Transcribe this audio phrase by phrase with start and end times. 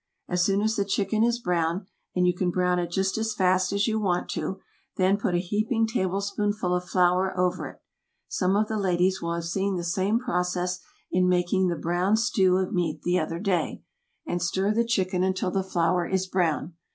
[0.27, 3.71] As soon as the chicken is brown, and you can brown it just as fast
[3.71, 4.59] as you want to,
[4.97, 7.81] then put a heaping tablespoonful of flour over it
[8.27, 10.79] some of the ladies will have seen the same process
[11.11, 13.83] in making the brown stew of meat the other day
[14.25, 16.73] and stir the chicken until the flour is brown.